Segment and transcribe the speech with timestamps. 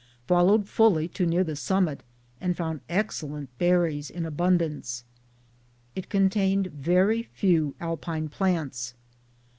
[0.25, 2.01] Followed fully to near the summit
[2.41, 5.03] and found excellent berries in abundance.
[5.95, 8.95] It contained very few Alpine plants.